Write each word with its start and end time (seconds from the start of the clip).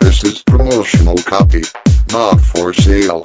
This 0.00 0.24
is 0.24 0.42
promotional 0.42 1.16
copy. 1.18 1.62
Not 2.10 2.40
for 2.40 2.72
sale. 2.72 3.22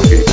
Promotional 0.00 0.27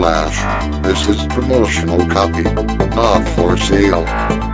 This 0.00 1.08
is 1.08 1.26
promotional 1.26 1.98
copy, 2.08 2.42
not 2.42 3.28
for 3.36 3.58
sale. 3.58 4.49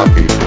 happy. 0.00 0.39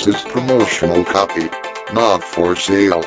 This 0.00 0.16
is 0.16 0.22
promotional 0.32 1.04
copy. 1.04 1.50
Not 1.92 2.24
for 2.24 2.56
sale. 2.56 3.04